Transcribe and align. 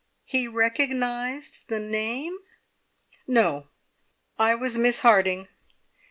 He 0.25 0.47
recognised 0.47 1.67
the 1.67 1.79
name?" 1.79 2.35
"No! 3.27 3.67
I 4.39 4.55
was 4.55 4.75
Miss 4.75 5.01
Harding. 5.01 5.47